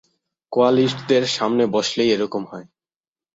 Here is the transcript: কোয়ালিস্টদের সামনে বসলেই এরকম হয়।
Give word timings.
কোয়ালিস্টদের 0.51 1.23
সামনে 1.27 1.63
বসলেই 1.67 2.09
এরকম 2.11 2.43
হয়। 2.45 2.67